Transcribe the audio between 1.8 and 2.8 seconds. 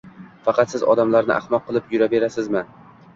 yuraverasizmi